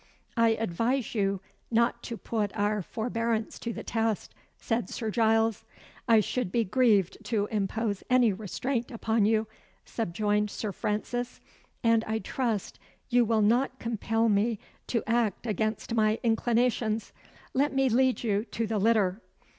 [0.35, 5.63] "I advise you not to put our forbearance to the test," said Sir Giles.
[6.07, 9.45] "I should be grieved to impose any restraint upon you,"
[9.85, 11.39] subjoined Sir Francis;
[11.83, 12.79] "and I trust
[13.09, 17.13] you will not compel me to act against my inclinations.
[17.53, 19.21] Let me lead you to the litter."